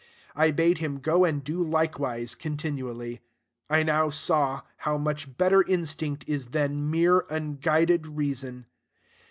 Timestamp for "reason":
8.07-8.65